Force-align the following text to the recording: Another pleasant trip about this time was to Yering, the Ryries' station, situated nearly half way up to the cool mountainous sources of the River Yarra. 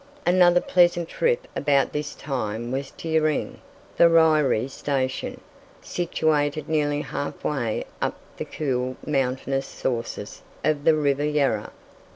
Another 0.25 0.61
pleasant 0.61 1.07
trip 1.09 1.47
about 1.55 1.93
this 1.93 2.15
time 2.15 2.71
was 2.71 2.89
to 2.89 3.07
Yering, 3.07 3.57
the 3.97 4.09
Ryries' 4.09 4.73
station, 4.73 5.39
situated 5.79 6.67
nearly 6.67 7.01
half 7.01 7.43
way 7.43 7.83
up 8.01 8.15
to 8.15 8.37
the 8.39 8.45
cool 8.45 8.95
mountainous 9.05 9.67
sources 9.67 10.41
of 10.63 10.85
the 10.85 10.95
River 10.95 11.25
Yarra. 11.25 11.69